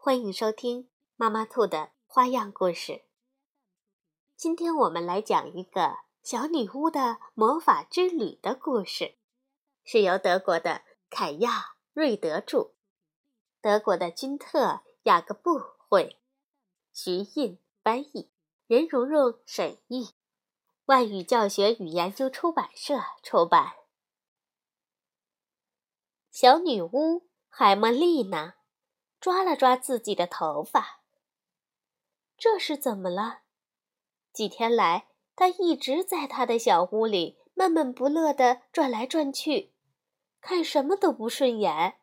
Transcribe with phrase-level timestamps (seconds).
[0.00, 3.02] 欢迎收听妈妈兔的花样故事。
[4.36, 9.16] 今天我们来讲一个小女巫的魔法之旅的故事，
[9.82, 11.50] 是由德国的凯亚·
[11.92, 12.70] 瑞德著，
[13.60, 14.66] 德国的君特·
[15.02, 16.16] 雅各布绘，
[16.92, 18.30] 徐印翻译，
[18.68, 20.14] 任蓉蓉审译，
[20.84, 23.72] 外语教学与研究出版社出版。
[26.30, 28.57] 小女巫海莫丽娜。
[29.20, 31.00] 抓了抓自己的头发，
[32.36, 33.40] 这是怎么了？
[34.32, 39.72] 几天来，他一直在他的小屋里闷闷不乐地转来转去，
[40.40, 41.98] 看什么都不顺眼。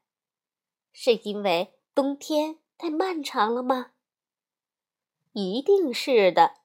[0.91, 3.91] 是因为冬天太漫长了吗？
[5.31, 6.55] 一定是的。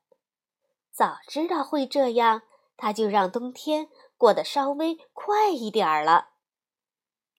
[0.90, 2.42] 早知道会这样，
[2.76, 6.30] 他就让冬天过得稍微快一点儿了。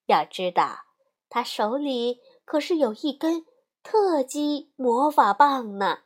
[0.05, 0.85] 要知道，
[1.27, 2.21] 他手里。
[2.45, 3.45] 可是有一根
[3.83, 6.03] 特级魔法棒呢。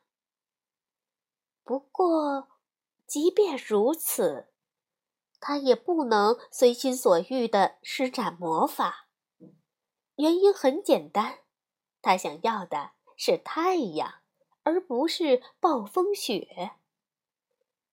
[1.63, 2.47] 不过，
[3.07, 4.51] 即便如此，
[5.39, 9.07] 他也不能随心所欲地施展魔法。
[10.15, 11.39] 原因很简单，
[12.01, 14.21] 他想要的是太阳，
[14.63, 16.71] 而不是暴风雪。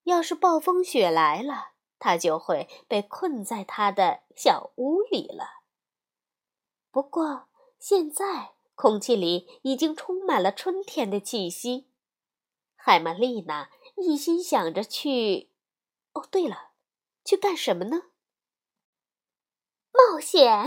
[0.03, 5.63] 要是暴风雪来了，他就会被困在他的小屋里了。
[6.91, 7.47] 不过，
[7.83, 11.89] 现在空气里已经充满了春天的气息，
[12.77, 15.51] 海玛丽娜一心想着去……
[16.13, 16.71] 哦，对了，
[17.25, 18.03] 去干什么呢？
[19.91, 20.65] 冒险！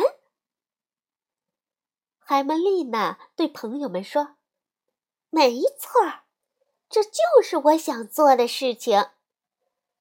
[2.19, 4.37] 海玛丽娜对朋友们说
[5.31, 6.03] ：“没错，
[6.91, 9.13] 这就是我想做的事情。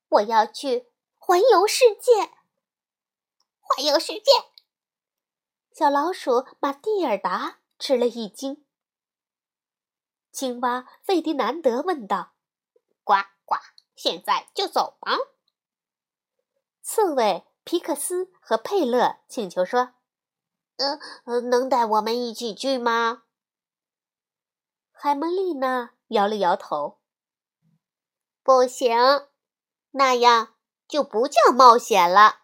[0.09, 0.87] 我要去
[1.17, 2.33] 环游世界，
[3.61, 4.31] 环游世界。”
[5.75, 8.65] 小老鼠马蒂尔达吃了一惊。
[10.31, 12.31] 青蛙费迪南德问道
[13.03, 13.57] ：“呱呱，
[13.93, 15.17] 现在就走吗？”
[16.81, 19.95] 刺猬皮克斯和佩勒请求说
[20.79, 23.23] ：“呃，呃能带我们一起去吗？”
[24.95, 27.01] 海蒙丽娜摇了摇头
[28.41, 28.97] ：“不行，
[29.91, 30.55] 那样
[30.87, 32.43] 就不叫冒险了。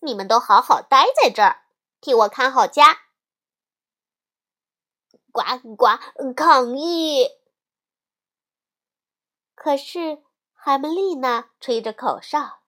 [0.00, 1.60] 你们都好好待在这儿。”
[2.04, 3.06] 替我看好家！
[5.32, 5.40] 呱
[5.74, 7.30] 呱抗议！
[9.54, 10.22] 可是
[10.52, 12.60] 海门丽娜吹着口哨，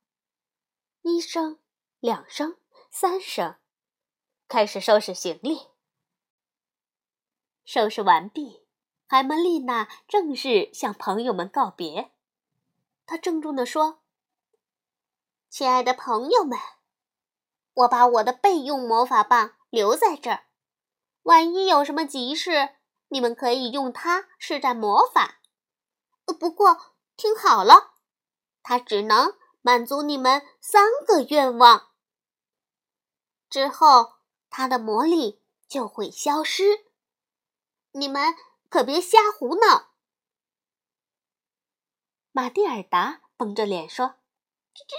[1.03, 1.59] 一声、
[2.01, 2.57] 两声、
[2.91, 3.59] 三声，
[4.49, 5.69] 开始收拾行李。
[7.67, 8.67] 收拾完毕，
[9.07, 12.11] 海门丽娜正式向朋友们告别。
[13.05, 14.01] 她郑重地说
[15.51, 16.59] ：“亲爱的朋友们。”
[17.77, 20.47] 我把我的备用魔法棒留在这儿，
[21.23, 22.77] 万一有什么急事，
[23.09, 25.41] 你们可以用它施展魔法。
[26.41, 27.93] 不过听好了，
[28.63, 31.91] 它只能满足你们三个愿望，
[33.51, 34.15] 之后
[34.49, 36.87] 它的魔力就会消失。
[37.93, 38.35] 你们
[38.71, 39.91] 可别瞎胡闹。
[42.33, 44.15] 马蒂尔达绷着脸说
[44.73, 44.97] ：“这这，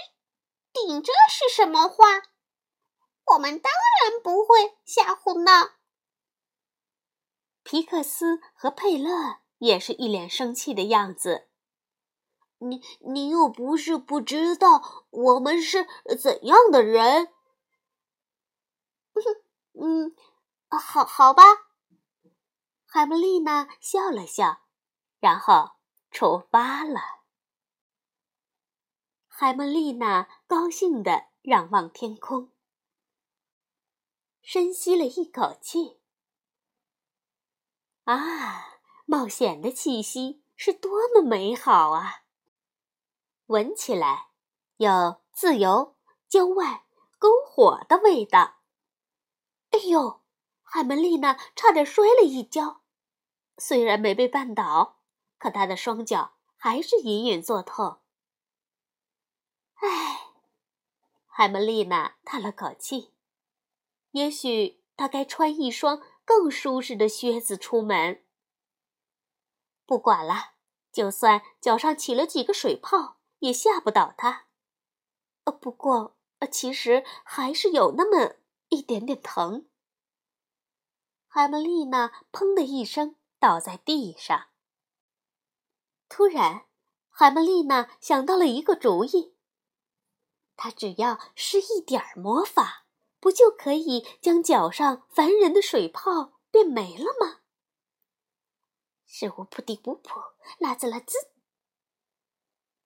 [0.72, 2.22] 顶这是什么话？”
[3.32, 3.72] 我们当
[4.02, 5.70] 然不会瞎胡闹。
[7.62, 11.48] 皮克斯和佩勒也是一脸生气的样子。
[12.60, 15.86] 你你又不是不知道我们是
[16.20, 17.32] 怎样的人。
[19.80, 20.16] 嗯，
[20.68, 21.44] 好好吧。
[22.86, 24.62] 海姆丽娜笑了笑，
[25.20, 25.72] 然后
[26.10, 27.00] 出发了。
[29.26, 32.50] 海姆丽娜高兴地仰望天空。
[34.50, 36.00] 深吸了一口气，
[38.04, 42.22] 啊，冒险的气息是多么美好啊！
[43.48, 44.28] 闻起来
[44.78, 45.98] 有自由、
[46.30, 46.86] 郊外、
[47.20, 48.60] 篝火的味道。
[49.68, 50.22] 哎呦，
[50.62, 52.80] 海门丽娜差点摔了一跤，
[53.58, 55.02] 虽然没被绊倒，
[55.36, 58.00] 可她的双脚还是隐隐作痛。
[59.74, 60.32] 唉，
[61.26, 63.12] 海门丽娜叹了口气。
[64.12, 68.24] 也许他该穿一双更舒适的靴子出门。
[69.86, 70.54] 不管了，
[70.92, 74.46] 就算脚上起了几个水泡，也吓不倒他。
[75.44, 78.36] 呃，不过，呃，其实还是有那么
[78.68, 79.68] 一点点疼。
[81.26, 84.48] 海曼丽娜“砰”的一声倒在地上。
[86.08, 86.66] 突然，
[87.08, 89.36] 海曼丽娜想到了一个主意。
[90.56, 92.87] 她只要施一点儿魔法，
[93.20, 97.40] 不就可以将脚上烦人的水泡变没了吗？
[99.06, 100.20] 是乌扑地乌扑，
[100.58, 101.16] 拉兹拉兹。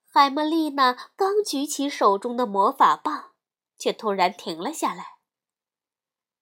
[0.04, 3.32] 海莫丽娜刚举起手中的魔法棒，
[3.78, 5.18] 却突然停了下来。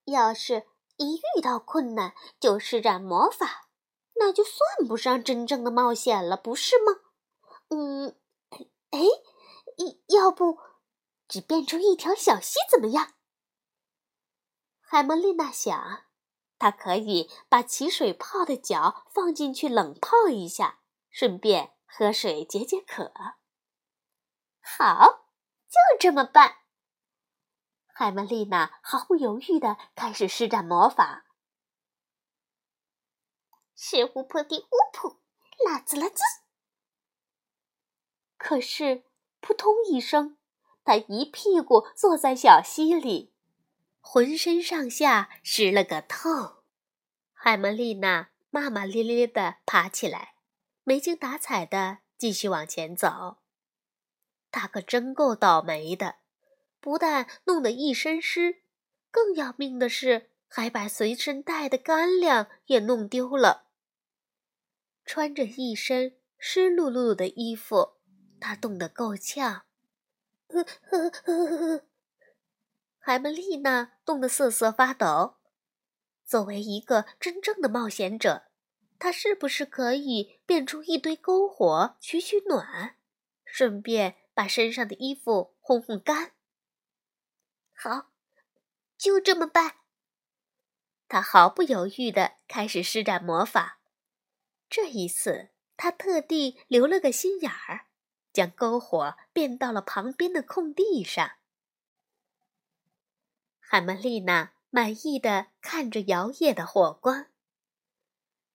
[0.04, 0.66] 要是
[0.96, 3.69] 一遇到困难就施展魔法，
[4.16, 7.00] 那就算不上真正的冒险了，不是吗？
[7.69, 8.16] 嗯，
[8.90, 8.98] 哎，
[10.08, 10.58] 要不
[11.28, 13.14] 只变出一条小溪怎么样？
[14.92, 16.02] 海曼丽娜想，
[16.58, 23.12] 她可以把起水泡的脚放进去冷泡一下，顺便喝水解解渴。
[24.60, 25.28] 好，
[25.69, 26.56] 就这么办。
[27.87, 31.25] 海曼丽娜毫不犹豫地开始施展魔法。
[33.76, 35.20] 是巫婆的巫婆，
[35.64, 36.20] 拉兹拉兹。
[38.36, 39.04] 可是，
[39.38, 40.36] 扑通一声，
[40.82, 43.30] 她一屁股坐在小溪里，
[44.12, 46.64] 浑身上下湿了个透。
[47.32, 50.34] 海曼丽娜骂骂咧咧地爬起来，
[50.82, 53.36] 没精打采地继续往前走。
[54.50, 56.16] 她可真够倒霉的，
[56.80, 58.62] 不但弄得一身湿，
[59.12, 63.68] 更要命的是，还把随身带的干粮也弄丢了。
[65.04, 68.00] 穿着一身湿漉漉的衣服，
[68.40, 69.66] 他冻得够呛。
[73.02, 75.38] 海曼丽娜冻得瑟瑟发抖。
[76.25, 78.44] 作为一个真正的冒险者，
[78.99, 82.97] 她是不是可以变出一堆篝火取取暖，
[83.44, 86.32] 顺便把身上的衣服烘烘干？
[87.75, 88.11] 好，
[88.99, 89.76] 就这么办。
[91.08, 93.81] 他毫不犹豫地开始施展魔法。
[94.69, 97.87] 这一次，他特地留了个心眼儿，
[98.32, 101.38] 将篝火变到了旁边的空地上。
[103.72, 107.26] 海曼丽娜满意的看着摇曳的火光，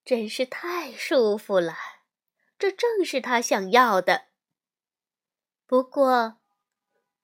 [0.04, 1.74] 真是太舒服了，
[2.58, 4.26] 这正是她想要的。
[5.66, 6.36] 不过，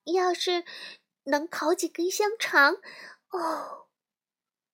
[0.05, 0.65] 要是
[1.25, 2.77] 能烤几根香肠，
[3.29, 3.89] 哦！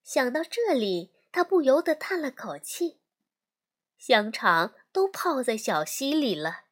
[0.05, 3.00] 想到这里，她不由得叹了口气。
[3.99, 6.67] 香肠都泡在小溪里了，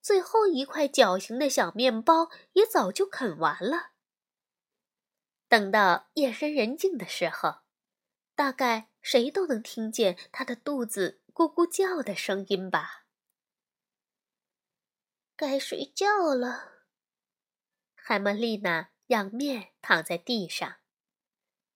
[0.00, 3.91] 最后一块角形的小面包也早就啃完了。
[5.52, 7.56] 等到夜深人静的时候，
[8.34, 13.04] 大概谁都能听见他的肚子咕咕叫的声音吧。
[15.36, 16.86] 该睡觉了，
[17.94, 20.76] 海曼丽娜仰面躺在地上，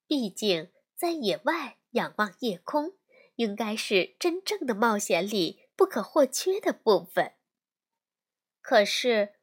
[0.06, 2.96] 毕竟在野外仰望夜空。
[3.34, 7.34] 应该是真正的冒险里不可或缺的部分。
[8.62, 9.34] 可是，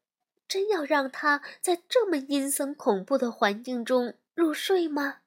[0.47, 5.21] 真要让他在这么阴森恐怖的环境中入睡吗？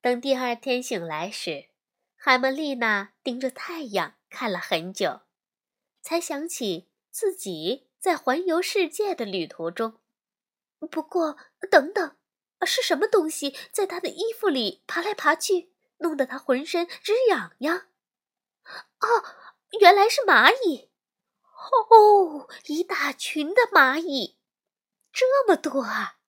[0.00, 1.68] 等第二天醒来时，
[2.16, 5.20] 海曼丽娜盯着太阳看了很久，
[6.00, 10.00] 才想起自己在环游世界的旅途中。
[10.90, 11.36] 不过，
[11.70, 12.16] 等等。
[12.64, 17.88] 是什么东西在她的衣服里爬来爬去，弄得她浑身直痒痒？
[19.00, 19.08] 哦，
[19.80, 20.88] 原来是蚂蚁！
[21.90, 24.38] 哦，一大群的蚂蚁，
[25.12, 26.18] 这么多啊！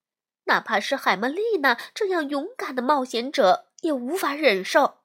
[0.45, 4.99] 哪怕是海曼丽娜这样勇敢的冒险者也无法忍受。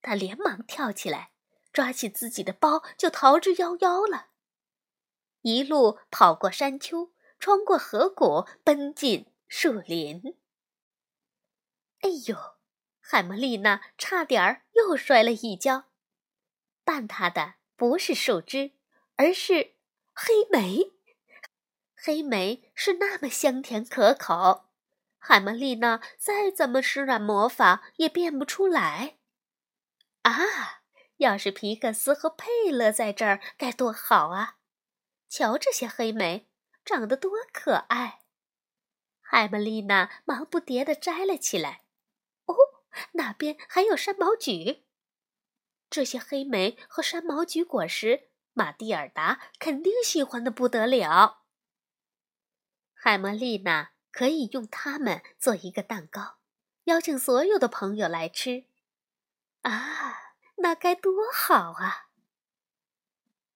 [0.00, 1.32] 他连忙跳起来，
[1.72, 4.28] 抓起自己的包就逃之夭夭了。
[5.42, 9.32] 一路跑过山丘，穿过河谷，奔进。
[9.48, 10.36] 树林。
[12.02, 12.36] 哎呦，
[13.00, 15.84] 海曼丽娜差点儿又摔了一跤。
[16.84, 18.72] 绊她的不是树枝，
[19.16, 19.74] 而是
[20.12, 20.97] 黑莓。
[22.00, 24.68] 黑莓是那么香甜可口，
[25.18, 29.18] 海曼丽娜再怎么施展魔法也变不出来。
[30.22, 30.32] 啊，
[31.16, 34.58] 要是皮克斯和佩勒在这儿该多好啊！
[35.28, 36.48] 瞧这些黑莓，
[36.84, 38.20] 长得多可爱。
[39.20, 41.82] 海曼丽娜忙不迭地摘了起来。
[42.44, 42.54] 哦，
[43.12, 44.84] 那边还有山毛榉。
[45.90, 51.37] 这些黑莓和山毛榉果实，马蒂尔达肯定喜欢的不得了。
[53.00, 56.38] 海莫丽娜可以用它们做一个蛋糕，
[56.84, 58.64] 邀请所有的朋友来吃。
[59.62, 62.08] 啊，那该多好啊！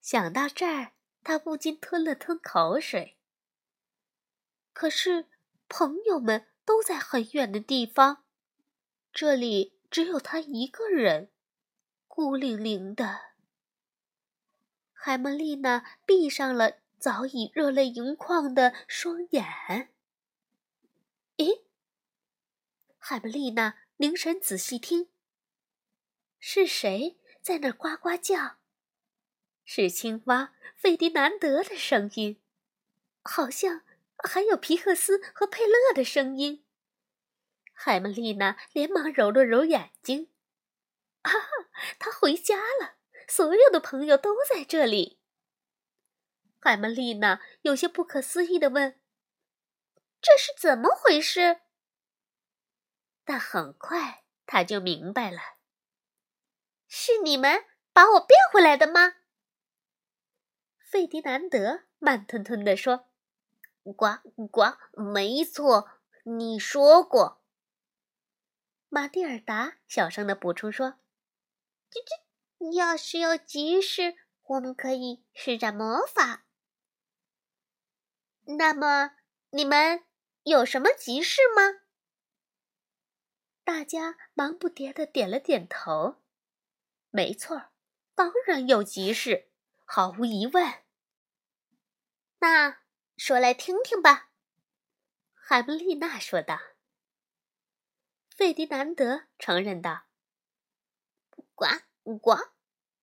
[0.01, 0.93] 想到这儿，
[1.25, 3.19] 他不禁吞了吞口水。
[4.73, 5.27] 可是，
[5.69, 8.23] 朋友们都在很远的地方，
[9.13, 11.33] 这里只有他一个人，
[12.07, 13.33] 孤零零的。
[14.93, 19.93] 海莫丽娜闭上了早已热泪盈眶的双眼。
[21.37, 21.63] 咦？
[22.97, 25.09] 海姆丽娜凝神仔细听，
[26.39, 28.59] 是谁在那呱呱叫？
[29.65, 32.41] 是青蛙费迪南德的声音，
[33.23, 33.83] 好像
[34.19, 36.65] 还有皮克斯和佩勒的声音。
[37.73, 40.29] 海姆丽娜连忙揉了揉眼睛，
[41.23, 41.33] 啊，
[41.99, 42.95] 他回家了，
[43.27, 45.19] 所有的朋友都在这里。
[46.65, 49.01] 海曼丽娜有些不可思议的问
[50.23, 51.63] ：“这是怎么回事？”
[53.27, 55.41] 但很快他就明白了
[56.87, 59.15] ：“是你们把我变回来的吗？”
[60.79, 63.09] 费迪南德慢吞吞地说
[63.83, 65.91] ：“呱呱，没错，
[66.23, 67.43] 你说过。”
[68.89, 71.01] 马蒂尔达小声的补充说
[71.91, 74.15] ：“这这，要是有急事，
[74.45, 76.45] 我们可以施展魔法。
[78.45, 79.13] 那么，
[79.51, 80.05] 你们
[80.43, 81.81] 有什么急事吗？”
[83.65, 86.23] 大家忙不迭的点了点头。
[87.11, 87.71] 没错，
[88.15, 89.51] 当然有急事，
[89.85, 90.83] 毫无疑问。
[92.41, 92.79] 那
[93.17, 94.31] 说来听听吧，
[95.35, 96.59] 海布丽娜说道。
[98.35, 100.07] 费迪南德承认道
[101.55, 101.67] ：“呱
[102.21, 102.37] 呱，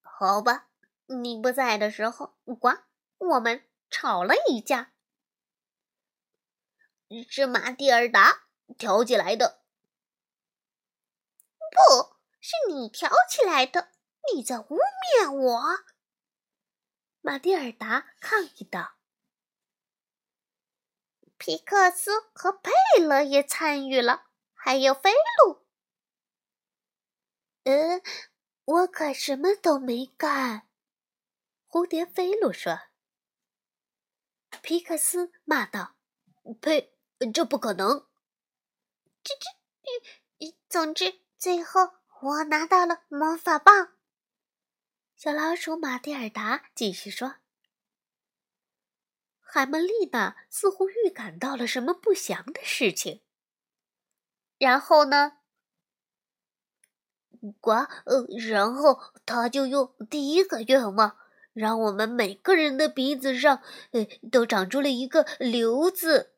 [0.02, 0.70] 好吧，
[1.06, 2.70] 你不在的时候，呱，
[3.20, 4.92] 我们吵了一架，
[7.28, 8.44] 是马蒂尔达
[8.78, 9.64] 挑起来的。
[11.72, 13.92] 不是你挑起来的，
[14.34, 14.78] 你在污
[15.20, 15.62] 蔑我。”
[17.22, 18.96] 马蒂尔达抗议道。
[21.38, 25.66] 皮克斯和佩勒也参与了，还有菲鲁。
[27.64, 28.02] 嗯，
[28.66, 30.68] 我可什么都没干。
[31.68, 32.80] 蝴蝶菲鲁说。
[34.62, 35.96] 皮克斯骂道
[36.60, 36.94] ：“呸，
[37.34, 38.06] 这不可能！
[39.24, 40.56] 这这……
[40.70, 43.94] 总之，最后我拿到了魔法棒。”
[45.18, 47.36] 小老鼠马蒂尔达继续说。
[49.42, 53.22] 海曼丽娜似乎预感到了什么不祥的事情。
[54.60, 55.40] 然后呢？
[57.60, 57.72] 呱，
[58.06, 61.18] 呃，然后他就用第一个愿望，
[61.54, 66.36] 让我们每个人的鼻子上，呃，都长出了一个瘤子。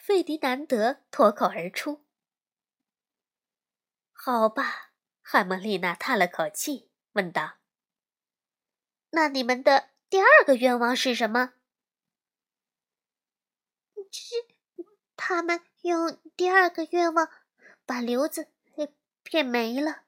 [0.00, 2.04] 费迪南德脱口而出
[4.10, 4.92] ：“好吧。”
[5.22, 7.58] 海莫丽娜叹了口气，问道
[9.10, 11.52] ：“那你们的？”第二个愿望是什么？
[15.14, 17.30] 他们用第二个愿望
[17.86, 18.92] 把瘤子给
[19.22, 20.02] 变没了。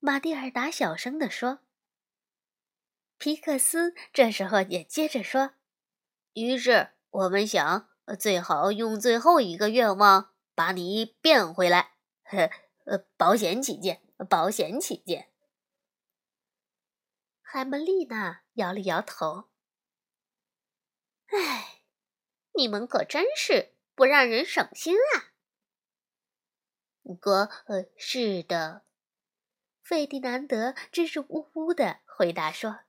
[0.00, 1.60] 马蒂尔达小声地说。
[3.16, 5.54] 皮克斯这时候也接着说
[6.34, 7.88] ：“于是我们想，
[8.18, 11.94] 最好用最后一个愿望把你变回来，
[12.24, 12.50] 呵，
[12.84, 15.30] 呃，保险起见，保险起见。”
[17.40, 19.50] 海门丽娜摇了摇头。
[21.26, 21.82] 唉，
[22.52, 25.32] 你们可真是不让人省心啊！
[27.20, 28.84] 哥，呃，是的，
[29.82, 32.80] 费迪南德支支吾吾的回答说。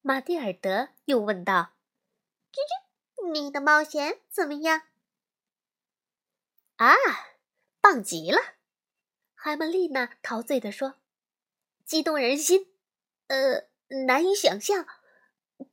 [0.00, 1.74] 马蒂尔德又问道
[2.52, 2.85] ：“吱吱，
[3.32, 4.82] 你的冒险怎么样？”
[6.76, 6.94] 啊，
[7.80, 8.38] 棒极了！
[9.34, 10.96] 海曼丽娜陶醉的说
[11.84, 12.72] ：“激动人心。”
[13.28, 13.66] 呃，
[14.06, 14.86] 难以想象，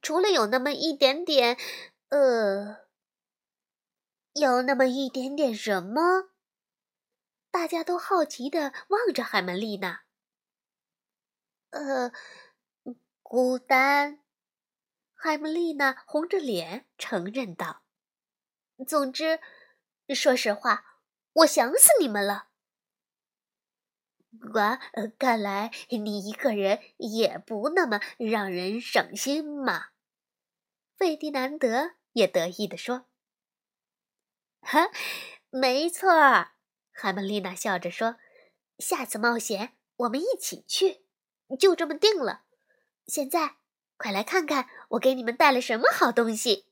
[0.01, 1.57] 除了有那么一点点，
[2.09, 2.87] 呃，
[4.33, 6.29] 有那么一点点什么？
[7.51, 10.01] 大家都好奇的望着海曼丽娜。
[11.69, 12.11] 呃，
[13.21, 14.22] 孤单。
[15.23, 17.83] 海姆丽娜红着脸承认道
[18.85, 19.39] ：“总之，
[20.13, 20.99] 说实话，
[21.31, 22.49] 我想死你们了。”
[24.51, 24.77] 呱，
[25.17, 29.91] 看来你一个人也不那么让人省心嘛。
[30.97, 33.05] 费迪南德也得意地说
[34.59, 34.91] ：“哈，
[35.49, 36.09] 没错。”
[36.91, 38.17] 海姆丽娜笑着说
[38.77, 41.05] ：“下次冒险我们一起去，
[41.57, 42.43] 就这么定了。
[43.07, 43.55] 现在，
[43.97, 46.67] 快来看看我给你们带了什么好东西。”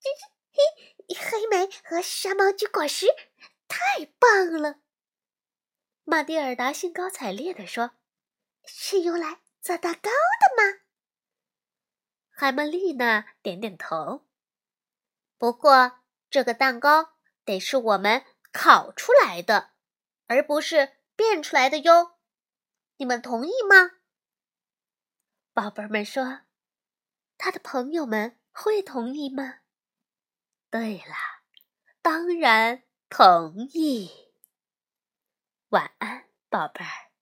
[0.00, 3.06] 这这，嘿，黑莓和山毛榉果实，
[3.68, 4.80] 太棒了！
[6.04, 7.92] 玛蒂尔达兴高采烈地说
[8.66, 10.80] ：“是用来做蛋糕的吗？”
[12.30, 14.26] 海曼丽娜点点头。
[15.38, 17.14] 不过，这个蛋糕
[17.44, 19.70] 得是我们烤出来的，
[20.26, 22.18] 而不是变出来的哟。
[22.96, 23.92] 你们同意吗？
[25.54, 26.40] 宝贝儿们说
[27.38, 29.60] ：“他的朋友们会同意吗？”
[30.68, 31.14] 对了，
[32.02, 34.10] 当然同意。
[35.68, 37.13] 晚安，宝贝儿。